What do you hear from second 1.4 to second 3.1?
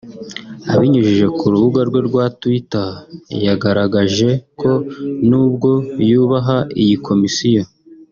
rubuga rwe rwa Twitter